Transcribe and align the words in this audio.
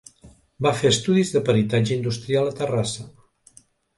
Va 0.67 0.71
fer 0.77 0.91
estudis 0.93 1.33
de 1.35 1.41
peritatge 1.49 1.95
industrial 1.97 2.51
a 2.53 2.57
Terrassa. 2.61 3.09